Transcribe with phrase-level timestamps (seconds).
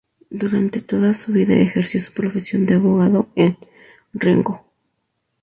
[0.31, 3.55] Durante toda su vida ejerció su profesión de abogado en
[4.13, 4.65] Rengo.